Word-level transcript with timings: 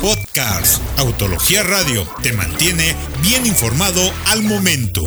Podcast 0.00 0.82
Autología 0.98 1.62
Radio 1.62 2.04
te 2.22 2.32
mantiene 2.32 2.96
bien 3.22 3.46
informado 3.46 4.00
al 4.26 4.42
momento. 4.42 5.02